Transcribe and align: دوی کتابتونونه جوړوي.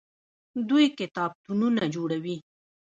دوی 0.69 0.85
کتابتونونه 0.99 1.83
جوړوي. 1.95 2.37